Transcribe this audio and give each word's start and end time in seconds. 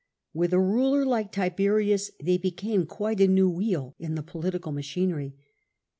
With 0.33 0.51
a 0.51 0.57
ruler 0.59 1.05
like 1.05 1.31
Tiberius 1.31 2.09
they 2.19 2.39
became 2.39 2.87
quite 2.87 3.21
a 3.21 3.27
new 3.27 3.47
wheel 3.51 3.93
in 3.99 4.15
the 4.15 4.23
political 4.23 4.71
machinery. 4.71 5.35